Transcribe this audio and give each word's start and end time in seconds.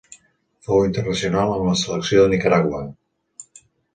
Fou 0.67 0.79
internacional 0.85 1.53
amb 1.57 1.69
la 1.71 1.75
selecció 1.83 2.25
de 2.25 2.33
Nicaragua. 2.33 2.83